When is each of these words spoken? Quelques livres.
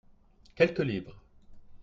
Quelques 0.55 0.79
livres. 0.79 1.21